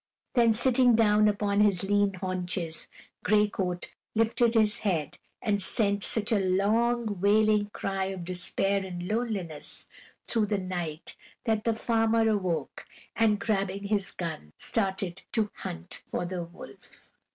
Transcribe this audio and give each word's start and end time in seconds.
Then, 0.33 0.53
sitting 0.53 0.95
down 0.95 1.27
upon 1.27 1.59
his 1.59 1.83
lean 1.83 2.15
haunches, 2.15 2.87
Gray 3.23 3.47
Coat 3.49 3.93
lifted 4.15 4.55
his 4.55 4.79
head 4.79 5.19
and 5.43 5.61
sent 5.61 6.03
such 6.03 6.31
a 6.31 6.39
long, 6.43 7.19
wailing 7.21 7.67
cry 7.67 8.05
of 8.05 8.25
despair 8.25 8.83
and 8.83 9.07
loneliness 9.07 9.85
through 10.27 10.47
the 10.47 10.57
night 10.57 11.15
that 11.43 11.65
the 11.65 11.75
farmer 11.75 12.27
awoke 12.27 12.83
and, 13.15 13.37
grabbing 13.39 13.83
his 13.89 14.09
gun, 14.11 14.53
started 14.57 15.21
to 15.33 15.51
hunt 15.57 16.01
for 16.07 16.25
the 16.25 16.41
wolf. 16.45 17.13